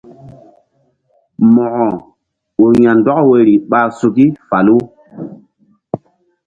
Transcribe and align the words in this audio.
Mo̧ko 1.53 1.87
ur 2.63 2.73
ya̧ndɔk 2.83 3.19
woyri 3.27 3.55
ɓa 3.69 3.79
suki 3.97 4.25
falu. 4.47 4.75